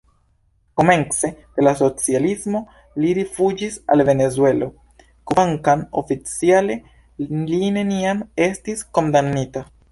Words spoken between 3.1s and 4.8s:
rifuĝis al Venezuelo,